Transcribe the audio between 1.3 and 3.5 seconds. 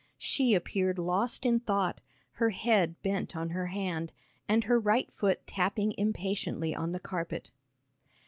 in thought, her head bent